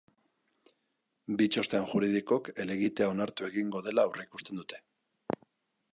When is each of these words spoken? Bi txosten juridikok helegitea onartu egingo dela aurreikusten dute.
Bi 1.41 1.47
txosten 1.55 1.85
juridikok 1.91 2.49
helegitea 2.63 3.13
onartu 3.13 3.49
egingo 3.51 3.85
dela 3.89 4.07
aurreikusten 4.09 4.63
dute. 4.63 4.85